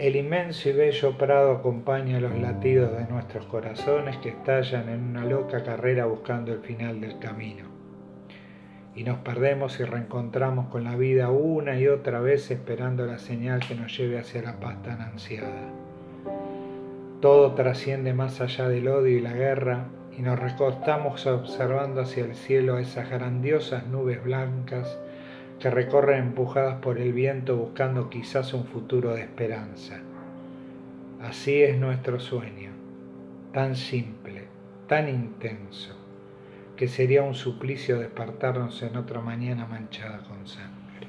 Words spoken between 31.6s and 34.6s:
es nuestro sueño, tan simple,